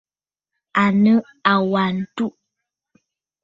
[0.81, 1.13] À nɨ
[1.51, 2.25] àwa ǹtu.